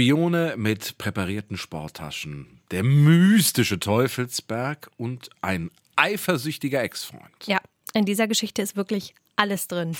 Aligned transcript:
Spione 0.00 0.54
mit 0.56 0.96
präparierten 0.96 1.58
Sporttaschen, 1.58 2.46
der 2.70 2.82
mystische 2.82 3.78
Teufelsberg 3.78 4.90
und 4.96 5.28
ein 5.42 5.70
eifersüchtiger 5.94 6.82
Ex-Freund. 6.82 7.22
Ja, 7.44 7.58
in 7.92 8.06
dieser 8.06 8.26
Geschichte 8.26 8.62
ist 8.62 8.76
wirklich 8.76 9.14
alles 9.36 9.68
drin. 9.68 9.94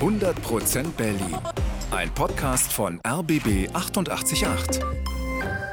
100% 0.00 0.90
Berlin. 0.98 1.38
Ein 1.90 2.12
Podcast 2.12 2.70
von 2.70 3.00
RBB 3.06 3.70
888. 3.72 4.82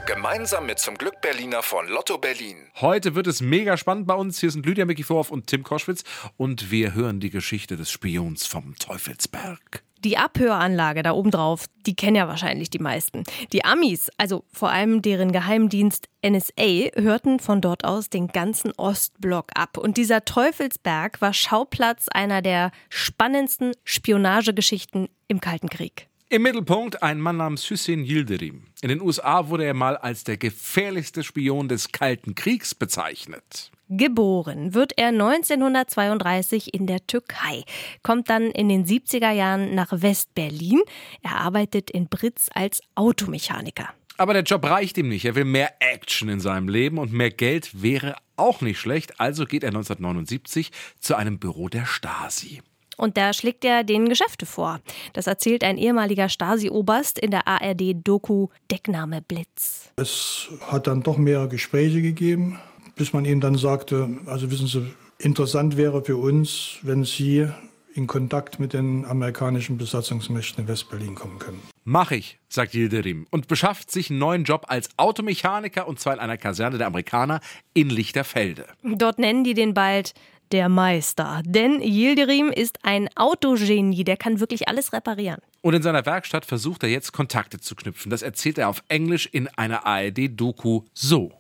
Gemeinsam 0.07 0.67
mit 0.67 0.79
zum 0.79 0.97
Glück 0.97 1.19
Berliner 1.19 1.61
von 1.61 1.89
Lotto 1.89 2.17
Berlin. 2.17 2.55
Heute 2.79 3.13
wird 3.13 3.27
es 3.27 3.41
mega 3.41 3.75
spannend 3.75 4.07
bei 4.07 4.13
uns. 4.13 4.39
Hier 4.39 4.51
sind 4.51 4.65
Lydia 4.65 4.85
Mikiforov 4.85 5.31
und 5.31 5.47
Tim 5.47 5.63
Koschwitz 5.63 6.05
und 6.37 6.71
wir 6.71 6.93
hören 6.93 7.19
die 7.19 7.29
Geschichte 7.29 7.75
des 7.75 7.91
Spions 7.91 8.45
vom 8.45 8.77
Teufelsberg. 8.77 9.83
Die 10.05 10.19
Abhöranlage 10.19 11.01
da 11.01 11.13
oben 11.13 11.31
drauf, 11.31 11.65
die 11.87 11.95
kennen 11.95 12.15
ja 12.15 12.27
wahrscheinlich 12.27 12.69
die 12.69 12.77
meisten. 12.77 13.23
Die 13.51 13.65
Amis, 13.65 14.11
also 14.19 14.43
vor 14.53 14.69
allem 14.69 15.01
deren 15.01 15.31
Geheimdienst 15.31 16.09
NSA, 16.23 16.91
hörten 16.93 17.39
von 17.39 17.59
dort 17.59 17.85
aus 17.85 18.11
den 18.11 18.27
ganzen 18.27 18.71
Ostblock 18.77 19.49
ab. 19.55 19.79
Und 19.79 19.97
dieser 19.97 20.23
Teufelsberg 20.23 21.21
war 21.21 21.33
Schauplatz 21.33 22.05
einer 22.07 22.43
der 22.43 22.69
spannendsten 22.89 23.71
Spionagegeschichten 23.83 25.09
im 25.27 25.41
Kalten 25.41 25.69
Krieg. 25.69 26.07
Im 26.29 26.43
Mittelpunkt 26.43 27.01
ein 27.01 27.19
Mann 27.19 27.37
namens 27.37 27.67
Hüseyin 27.67 28.05
Yildirim. 28.05 28.65
In 28.83 28.89
den 28.89 29.01
USA 29.01 29.49
wurde 29.49 29.65
er 29.65 29.73
mal 29.73 29.97
als 29.97 30.23
der 30.23 30.37
gefährlichste 30.37 31.23
Spion 31.23 31.67
des 31.67 31.91
Kalten 31.91 32.35
Kriegs 32.35 32.75
bezeichnet. 32.75 33.71
Geboren 33.89 34.73
wird 34.73 34.93
er 34.97 35.09
1932 35.09 36.73
in 36.73 36.87
der 36.87 37.05
Türkei, 37.05 37.63
kommt 38.01 38.29
dann 38.29 38.49
in 38.49 38.67
den 38.67 38.85
70er 38.85 39.31
Jahren 39.31 39.75
nach 39.75 39.89
West-Berlin. 39.91 40.81
Er 41.21 41.35
arbeitet 41.35 41.91
in 41.91 42.07
Britz 42.09 42.49
als 42.53 42.81
Automechaniker. 42.95 43.89
Aber 44.17 44.33
der 44.33 44.43
Job 44.43 44.65
reicht 44.65 44.97
ihm 44.97 45.09
nicht. 45.09 45.25
Er 45.25 45.35
will 45.35 45.45
mehr 45.45 45.73
Action 45.79 46.29
in 46.29 46.39
seinem 46.39 46.67
Leben 46.67 46.97
und 46.97 47.11
mehr 47.11 47.29
Geld 47.29 47.81
wäre 47.83 48.15
auch 48.37 48.61
nicht 48.61 48.79
schlecht. 48.79 49.19
Also 49.19 49.45
geht 49.45 49.63
er 49.63 49.69
1979 49.69 50.71
zu 50.99 51.15
einem 51.15 51.37
Büro 51.37 51.69
der 51.69 51.85
Stasi. 51.85 52.61
Und 52.97 53.17
da 53.17 53.33
schlägt 53.33 53.65
er 53.65 53.83
den 53.83 54.07
Geschäfte 54.07 54.45
vor. 54.45 54.79
Das 55.13 55.27
erzählt 55.27 55.63
ein 55.63 55.77
ehemaliger 55.77 56.29
Stasi-Oberst 56.29 57.19
in 57.19 57.31
der 57.31 57.47
ARD-Doku 57.47 58.47
Deckname 58.71 59.21
Blitz. 59.21 59.91
Es 59.97 60.47
hat 60.61 60.87
dann 60.87 61.03
doch 61.03 61.17
mehrere 61.17 61.49
Gespräche 61.49 62.01
gegeben, 62.01 62.57
bis 62.95 63.13
man 63.13 63.25
ihm 63.25 63.41
dann 63.41 63.55
sagte, 63.55 64.09
also 64.25 64.51
wissen 64.51 64.67
Sie, 64.67 64.93
interessant 65.19 65.77
wäre 65.77 66.03
für 66.03 66.17
uns, 66.17 66.77
wenn 66.81 67.03
Sie 67.03 67.47
in 67.95 68.07
Kontakt 68.07 68.59
mit 68.59 68.73
den 68.73 69.05
amerikanischen 69.05 69.77
Besatzungsmächten 69.77 70.63
in 70.63 70.67
Westberlin 70.67 71.15
kommen 71.15 71.39
können. 71.39 71.61
Mach 71.85 72.11
ich, 72.11 72.39
sagt 72.49 72.73
Yildirim 72.73 73.25
und 73.31 73.47
beschafft 73.47 73.89
sich 73.89 74.09
einen 74.09 74.19
neuen 74.19 74.43
Job 74.43 74.65
als 74.67 74.89
Automechaniker 74.97 75.87
und 75.87 75.99
zwar 75.99 76.13
in 76.13 76.19
einer 76.19 76.37
Kaserne 76.37 76.77
der 76.77 76.87
Amerikaner 76.87 77.39
in 77.73 77.89
Lichterfelde. 77.89 78.65
Dort 78.83 79.17
nennen 79.17 79.45
die 79.45 79.53
den 79.53 79.73
bald 79.73 80.13
der 80.51 80.69
Meister. 80.69 81.41
Denn 81.45 81.81
Yildirim 81.81 82.49
ist 82.49 82.79
ein 82.83 83.09
Autogenie, 83.15 84.03
der 84.03 84.17
kann 84.17 84.39
wirklich 84.39 84.67
alles 84.67 84.93
reparieren. 84.93 85.39
Und 85.61 85.73
in 85.73 85.81
seiner 85.81 86.05
Werkstatt 86.05 86.45
versucht 86.45 86.83
er 86.83 86.89
jetzt 86.89 87.13
Kontakte 87.13 87.59
zu 87.59 87.75
knüpfen. 87.75 88.09
Das 88.09 88.21
erzählt 88.21 88.57
er 88.57 88.69
auf 88.69 88.83
Englisch 88.87 89.27
in 89.31 89.47
einer 89.57 89.85
ARD-Doku 89.85 90.83
so. 90.93 91.31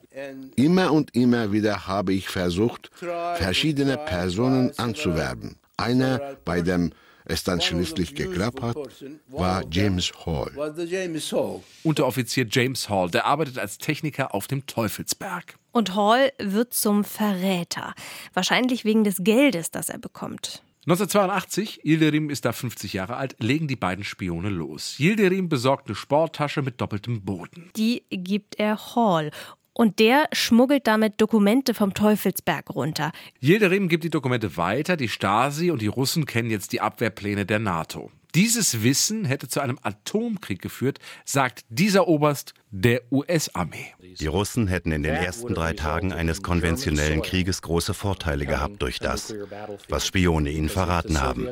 Immer 0.55 0.91
und 0.91 1.15
immer 1.15 1.51
wieder 1.51 1.87
habe 1.87 2.13
ich 2.13 2.29
versucht, 2.29 2.89
verschiedene 2.93 3.97
Personen 3.97 4.71
anzuwerben. 4.77 5.57
Einer, 5.77 6.37
bei 6.45 6.61
dem 6.61 6.91
es 7.25 7.43
dann 7.43 7.59
schließlich 7.59 8.15
geklappt 8.15 8.61
hat, 8.61 8.77
war 9.27 9.63
James 9.71 10.11
Hall. 10.25 10.51
Unteroffizier 11.83 12.45
James 12.49 12.87
Hall, 12.87 13.09
der 13.09 13.25
arbeitet 13.25 13.57
als 13.57 13.77
Techniker 13.77 14.33
auf 14.33 14.47
dem 14.47 14.65
Teufelsberg. 14.67 15.55
Und 15.71 15.95
Hall 15.95 16.31
wird 16.39 16.73
zum 16.73 17.03
Verräter. 17.03 17.93
Wahrscheinlich 18.33 18.85
wegen 18.85 19.03
des 19.03 19.17
Geldes, 19.19 19.71
das 19.71 19.89
er 19.89 19.97
bekommt. 19.97 20.61
1982, 20.87 21.81
Yildirim 21.83 22.29
ist 22.29 22.45
da 22.45 22.51
50 22.53 22.93
Jahre 22.93 23.17
alt, 23.17 23.35
legen 23.39 23.67
die 23.67 23.75
beiden 23.75 24.03
Spione 24.03 24.49
los. 24.49 24.99
Yildirim 24.99 25.49
besorgt 25.49 25.87
eine 25.87 25.95
Sporttasche 25.95 26.61
mit 26.61 26.79
doppeltem 26.79 27.23
Boden. 27.23 27.71
Die 27.75 28.03
gibt 28.11 28.59
er 28.59 28.77
Hall. 28.95 29.31
Und 29.77 29.99
der 29.99 30.29
schmuggelt 30.31 30.87
damit 30.87 31.19
Dokumente 31.19 31.73
vom 31.73 31.93
Teufelsberg 31.93 32.69
runter. 32.69 33.11
Yildirim 33.41 33.89
gibt 33.89 34.05
die 34.05 34.09
Dokumente 34.09 34.55
weiter. 34.55 34.95
Die 34.95 35.09
Stasi 35.09 35.69
und 35.69 35.81
die 35.81 35.87
Russen 35.87 36.25
kennen 36.25 36.49
jetzt 36.49 36.71
die 36.71 36.79
Abwehrpläne 36.79 37.45
der 37.45 37.59
NATO. 37.59 38.09
Dieses 38.35 38.83
Wissen 38.83 39.25
hätte 39.25 39.49
zu 39.49 39.59
einem 39.59 39.77
Atomkrieg 39.81 40.61
geführt, 40.61 40.99
sagt 41.25 41.65
dieser 41.67 42.07
Oberst 42.07 42.53
der 42.71 43.01
US-Armee. 43.11 43.93
Die 43.99 44.27
Russen 44.27 44.67
hätten 44.67 44.93
in 44.93 45.03
den 45.03 45.13
ersten 45.13 45.53
drei 45.53 45.73
Tagen 45.73 46.13
eines 46.13 46.41
konventionellen 46.41 47.21
Krieges 47.21 47.61
große 47.61 47.93
Vorteile 47.93 48.45
gehabt 48.45 48.81
durch 48.81 48.99
das, 48.99 49.33
was 49.89 50.07
Spione 50.07 50.51
ihnen 50.51 50.69
verraten 50.69 51.21
haben. 51.21 51.49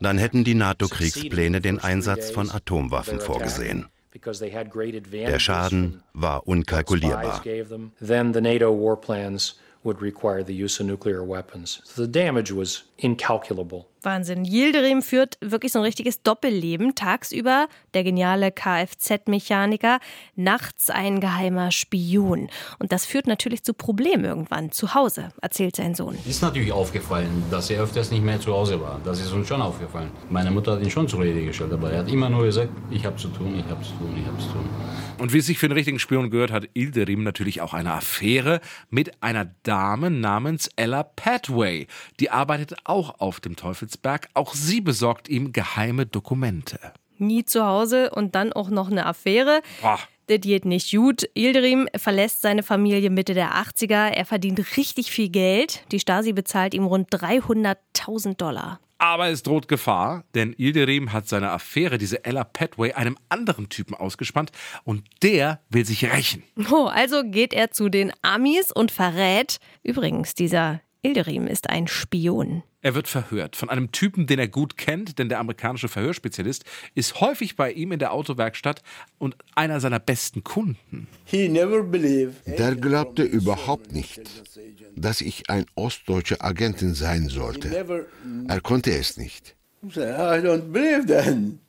Dann 0.00 0.18
hätten 0.18 0.42
die 0.42 0.54
NATO-Kriegspläne 0.54 1.60
den 1.60 1.78
Einsatz 1.78 2.30
von 2.30 2.50
Atomwaffen 2.50 3.20
vorgesehen. 3.20 3.86
Der 4.18 5.38
Schaden 5.38 6.02
war 6.12 6.46
unkalkulierbar 6.46 7.42
would 9.86 10.02
require 10.02 10.42
the 10.42 10.52
use 10.52 10.80
of 10.80 10.86
nuclear 10.86 11.22
weapons. 11.22 11.80
So 11.84 12.02
the 12.02 12.08
damage 12.08 12.50
was 12.50 12.82
incalculable. 12.98 13.86
Wahnsinn. 14.06 14.46
Yildirim 14.46 15.02
führt 15.02 15.36
wirklich 15.42 15.72
so 15.72 15.80
ein 15.80 15.84
richtiges 15.84 16.22
Doppelleben. 16.22 16.94
Tagsüber 16.94 17.68
der 17.92 18.04
geniale 18.04 18.52
Kfz-Mechaniker, 18.52 19.98
nachts 20.36 20.88
ein 20.88 21.20
geheimer 21.20 21.70
Spion. 21.72 22.48
Und 22.78 22.92
das 22.92 23.04
führt 23.04 23.26
natürlich 23.26 23.64
zu 23.64 23.74
Problemen 23.74 24.24
irgendwann 24.24 24.72
zu 24.72 24.94
Hause, 24.94 25.28
erzählt 25.42 25.76
sein 25.76 25.94
Sohn. 25.94 26.16
Ist 26.26 26.40
natürlich 26.40 26.72
aufgefallen, 26.72 27.42
dass 27.50 27.68
er 27.68 27.82
öfters 27.82 28.10
nicht 28.10 28.24
mehr 28.24 28.40
zu 28.40 28.52
Hause 28.54 28.80
war. 28.80 29.00
Das 29.04 29.20
ist 29.20 29.32
uns 29.32 29.48
schon 29.48 29.60
aufgefallen. 29.60 30.10
Meine 30.30 30.50
Mutter 30.50 30.72
hat 30.72 30.82
ihn 30.82 30.90
schon 30.90 31.08
zur 31.08 31.20
Rede 31.20 31.44
gestellt, 31.44 31.72
aber 31.72 31.90
er 31.92 31.98
hat 31.98 32.10
immer 32.10 32.30
nur 32.30 32.44
gesagt, 32.44 32.70
ich 32.90 33.04
habe 33.04 33.16
zu 33.16 33.28
tun, 33.28 33.58
ich 33.58 33.70
habe 33.70 33.82
zu 33.82 33.92
tun, 33.94 34.16
ich 34.18 34.26
habe 34.26 34.38
zu 34.38 34.48
tun. 34.48 34.68
Und 35.18 35.32
wie 35.32 35.38
es 35.38 35.46
sich 35.46 35.58
für 35.58 35.66
einen 35.66 35.72
richtigen 35.72 35.98
Spion 35.98 36.30
gehört, 36.30 36.52
hat 36.52 36.68
Ilderim 36.74 37.24
natürlich 37.24 37.62
auch 37.62 37.72
eine 37.72 37.92
Affäre 37.92 38.60
mit 38.90 39.22
einer 39.22 39.46
Dame 39.62 40.10
namens 40.10 40.68
Ella 40.76 41.02
Padway. 41.02 41.86
Die 42.20 42.30
arbeitet 42.30 42.76
auch 42.84 43.18
auf 43.18 43.40
dem 43.40 43.56
Teufelsberg. 43.96 44.28
Auch 44.34 44.54
sie 44.54 44.80
besorgt 44.80 45.28
ihm 45.28 45.52
geheime 45.52 46.06
Dokumente. 46.06 46.78
Nie 47.18 47.44
zu 47.44 47.64
Hause 47.64 48.10
und 48.10 48.34
dann 48.34 48.52
auch 48.52 48.68
noch 48.68 48.90
eine 48.90 49.06
Affäre. 49.06 49.62
Boah. 49.80 49.98
Das 50.28 50.40
geht 50.40 50.64
nicht 50.64 50.90
gut. 50.90 51.28
Ilderim 51.34 51.88
verlässt 51.96 52.42
seine 52.42 52.64
Familie 52.64 53.10
Mitte 53.10 53.32
der 53.32 53.54
80er. 53.54 54.08
Er 54.08 54.24
verdient 54.26 54.76
richtig 54.76 55.12
viel 55.12 55.28
Geld. 55.28 55.84
Die 55.92 56.00
Stasi 56.00 56.32
bezahlt 56.32 56.74
ihm 56.74 56.84
rund 56.84 57.10
300.000 57.10 58.36
Dollar. 58.36 58.80
Aber 58.98 59.28
es 59.28 59.42
droht 59.42 59.68
Gefahr, 59.68 60.24
denn 60.34 60.54
Ilderim 60.56 61.12
hat 61.12 61.28
seine 61.28 61.50
Affäre, 61.50 61.98
diese 61.98 62.24
Ella 62.24 62.44
Petway, 62.44 62.94
einem 62.94 63.18
anderen 63.28 63.68
Typen 63.68 63.94
ausgespannt 63.94 64.52
und 64.84 65.04
der 65.22 65.60
will 65.68 65.84
sich 65.84 66.10
rächen. 66.10 66.42
Oh, 66.72 66.86
also 66.86 67.22
geht 67.22 67.52
er 67.52 67.70
zu 67.70 67.90
den 67.90 68.10
Amis 68.22 68.72
und 68.72 68.90
verrät. 68.90 69.58
Übrigens, 69.82 70.34
dieser 70.34 70.80
Ilderim 71.06 71.46
ist 71.46 71.70
ein 71.70 71.86
Spion. 71.86 72.64
Er 72.82 72.96
wird 72.96 73.06
verhört 73.06 73.54
von 73.54 73.70
einem 73.70 73.92
Typen, 73.92 74.26
den 74.26 74.40
er 74.40 74.48
gut 74.48 74.76
kennt, 74.76 75.18
denn 75.18 75.28
der 75.28 75.38
amerikanische 75.38 75.88
Verhörspezialist 75.88 76.64
ist 76.94 77.20
häufig 77.20 77.54
bei 77.54 77.70
ihm 77.72 77.92
in 77.92 78.00
der 78.00 78.12
Autowerkstatt 78.12 78.82
und 79.18 79.36
einer 79.54 79.78
seiner 79.78 80.00
besten 80.00 80.42
Kunden. 80.42 81.06
Der 81.32 82.74
glaubte 82.74 83.22
überhaupt 83.22 83.92
nicht, 83.92 84.20
dass 84.96 85.20
ich 85.20 85.48
ein 85.48 85.66
ostdeutscher 85.76 86.44
Agentin 86.44 86.94
sein 86.94 87.28
sollte. 87.28 87.68
Er 88.48 88.60
konnte 88.60 88.90
es 88.90 89.16
nicht. 89.16 89.54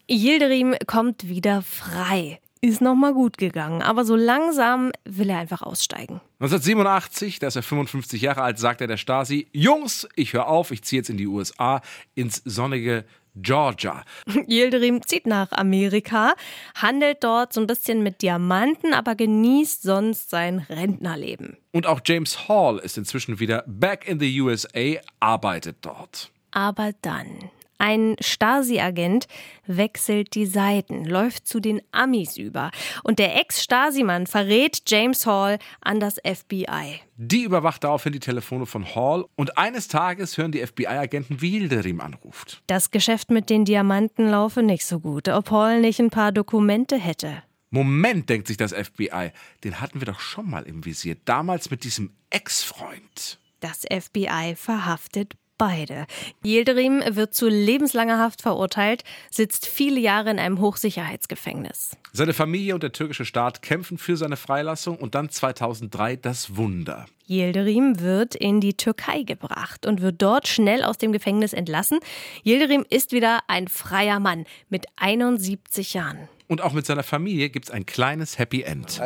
Yildirim 0.10 0.76
kommt 0.88 1.28
wieder 1.28 1.62
frei 1.62 2.40
ist 2.62 2.82
nochmal 2.82 3.14
gut 3.14 3.38
gegangen. 3.38 3.82
Aber 3.82 4.06
so 4.06 4.16
langsam 4.16 4.92
will 5.06 5.30
er 5.30 5.40
einfach 5.40 5.62
aussteigen. 5.62 6.22
1987, 6.40 7.40
da 7.40 7.48
ist 7.48 7.56
er 7.56 7.64
55 7.64 8.22
Jahre 8.22 8.42
alt, 8.42 8.60
sagt 8.60 8.82
er 8.82 8.88
der 8.88 8.98
Stasi: 8.98 9.48
Jungs, 9.52 10.08
ich 10.16 10.34
höre 10.34 10.48
auf, 10.48 10.72
ich 10.72 10.84
ziehe 10.84 11.00
jetzt 11.00 11.10
in 11.10 11.18
die 11.18 11.28
USA, 11.28 11.82
ins 12.16 12.42
sonnige 12.46 13.06
Georgia. 13.42 14.04
Yildirim 14.48 15.02
zieht 15.04 15.28
nach 15.28 15.52
Amerika, 15.52 16.34
handelt 16.76 17.24
dort 17.24 17.54
so 17.54 17.62
ein 17.62 17.68
bisschen 17.68 18.04
mit 18.04 18.22
Diamanten, 18.22 18.94
aber 18.94 19.16
genießt 19.16 19.84
sonst 19.84 20.30
sein 20.30 20.66
Rentnerleben. 20.70 21.58
Und 21.72 21.86
auch 21.88 22.02
James 22.04 22.48
Hall 22.48 22.80
ist 22.80 22.98
inzwischen 22.98 23.40
wieder 23.40 23.64
back 23.68 24.08
in 24.08 24.20
the 24.20 24.42
USA, 24.42 25.00
arbeitet 25.20 25.78
dort. 25.82 26.32
Aber 26.52 26.92
dann 27.02 27.50
ein 27.78 28.16
Stasi-Agent 28.20 29.28
wechselt 29.66 30.36
die 30.36 30.46
Seiten, 30.46 31.06
läuft 31.06 31.48
zu 31.48 31.60
den 31.60 31.82
Amis 31.92 32.38
über. 32.38 32.72
Und 33.04 33.20
der 33.20 33.40
Ex-Stasi-Mann 33.40 34.28
verrät 34.28 34.82
James 34.88 35.26
Hall 35.26 35.60
an 35.82 36.00
das 36.00 36.16
FBI. 36.24 37.02
Die 37.18 37.44
überwacht 37.44 37.84
daraufhin 37.84 38.14
die 38.14 38.20
Telefone 38.20 38.66
von 38.66 38.96
Hall 38.96 39.26
und 39.36 39.58
eines 39.58 39.88
Tages 39.88 40.38
hören 40.38 40.52
die 40.52 40.66
FBI-Agenten, 40.66 41.42
wie 41.42 41.52
Hilderim 41.52 42.00
anruft. 42.02 42.62
Das 42.68 42.92
Geschäft 42.92 43.32
mit 43.32 43.50
den 43.50 43.66
Diamanten 43.66 44.30
laufe 44.30 44.62
nicht 44.62 44.86
so 44.86 45.00
gut, 45.00 45.28
ob 45.28 45.52
Hall 45.52 45.82
nicht 45.82 46.00
ein 46.00 46.10
paar 46.10 46.32
Dokumente 46.32 46.98
hätte. 46.98 47.44
Moment, 47.70 48.30
denkt 48.30 48.48
sich 48.48 48.58
das 48.58 48.72
FBI, 48.74 49.32
den 49.64 49.82
hatten 49.82 50.00
wir 50.00 50.06
doch 50.06 50.20
schon 50.20 50.50
mal 50.50 50.64
im 50.64 50.86
Visier. 50.86 51.18
Damals 51.26 51.70
mit 51.70 51.84
diesem 51.84 52.12
Ex-Freund. 52.30 53.40
Das 53.60 53.82
FBI 53.82 54.56
verhaftet 54.56 55.34
beide. 55.58 56.06
Yildirim 56.44 57.04
wird 57.10 57.34
zu 57.34 57.48
lebenslanger 57.48 58.20
Haft 58.20 58.42
verurteilt, 58.42 59.04
sitzt 59.32 59.66
viele 59.66 60.00
Jahre 60.00 60.30
in 60.32 60.40
einem 60.40 60.60
Hochsicherheitsgefängnis. 60.60 61.98
Seine 62.14 62.34
Familie 62.34 62.74
und 62.74 62.84
der 62.84 62.92
türkische 62.92 63.26
Staat 63.26 63.62
kämpfen 63.62 63.98
für 63.98 64.18
seine 64.18 64.38
Freilassung 64.38 64.98
und 64.98 65.16
dann 65.16 65.30
2003 65.30 66.16
das 66.18 66.56
Wunder. 66.56 67.06
Yildirim 67.28 68.00
wird 68.00 68.36
in 68.36 68.62
die 68.62 68.76
Türkei 68.76 69.24
gebracht 69.24 69.86
und 69.86 70.02
wird 70.02 70.22
dort 70.22 70.48
schnell 70.48 70.84
aus 70.84 70.98
dem 70.98 71.12
Gefängnis 71.12 71.54
entlassen. 71.54 72.00
Yildirim 72.44 72.86
ist 72.90 73.12
wieder 73.12 73.42
ein 73.48 73.68
freier 73.68 74.20
Mann 74.20 74.46
mit 74.70 74.86
71 74.96 75.94
Jahren. 75.94 76.30
Und 76.48 76.62
auch 76.62 76.72
mit 76.72 76.86
seiner 76.86 77.04
Familie 77.04 77.50
gibt 77.50 77.66
es 77.68 77.72
ein 77.72 77.86
kleines 77.86 78.40
Happy 78.40 78.62
End. 78.62 79.02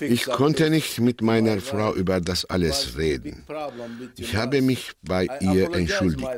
Ich 0.00 0.24
konnte 0.24 0.68
nicht 0.68 0.98
mit 1.00 1.22
meiner 1.22 1.60
Frau 1.60 1.94
über 1.94 2.20
das 2.20 2.44
alles 2.44 2.96
reden. 2.98 3.44
Ich 4.16 4.34
habe 4.34 4.60
mich 4.60 4.92
bei 5.02 5.28
ihr 5.40 5.72
entschuldigt 5.72 6.28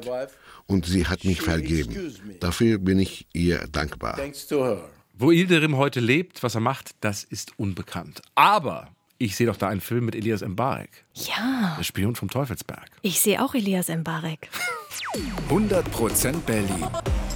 und 0.66 0.84
sie 0.84 1.06
hat 1.06 1.24
mich 1.24 1.40
vergeben. 1.40 2.14
Dafür 2.40 2.78
bin 2.78 2.98
ich 2.98 3.26
ihr 3.32 3.66
dankbar. 3.72 4.18
Wo 5.14 5.30
Ilderim 5.30 5.76
heute 5.76 6.00
lebt, 6.00 6.42
was 6.42 6.54
er 6.54 6.60
macht, 6.60 6.90
das 7.00 7.24
ist 7.24 7.52
unbekannt. 7.58 8.22
Aber 8.34 8.88
ich 9.18 9.36
sehe 9.36 9.46
doch 9.46 9.56
da 9.56 9.68
einen 9.68 9.82
Film 9.82 10.06
mit 10.06 10.14
Elias 10.14 10.40
Mbarek. 10.40 11.04
Ja. 11.14 11.74
Der 11.78 11.84
Spion 11.84 12.16
vom 12.16 12.30
Teufelsberg. 12.30 12.86
Ich 13.02 13.20
sehe 13.20 13.42
auch 13.42 13.54
Elias 13.54 13.88
Mbarek. 13.88 14.48
100% 15.50 16.40
Berlin. 16.46 16.86